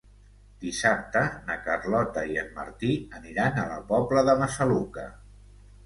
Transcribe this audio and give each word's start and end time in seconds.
Dissabte 0.61 1.21
na 1.51 1.57
Carlota 1.67 2.25
i 2.33 2.41
en 2.45 2.51
Martí 2.57 2.91
aniran 3.21 3.61
a 3.67 3.71
la 3.77 3.79
Pobla 3.95 4.29
de 4.33 4.41
Massaluca. 4.45 5.11